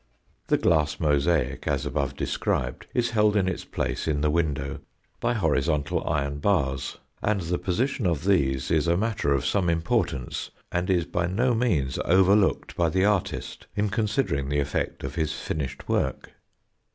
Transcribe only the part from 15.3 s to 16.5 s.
finished work.